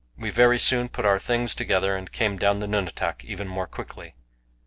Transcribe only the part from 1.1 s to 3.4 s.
things together, and came down the nunatak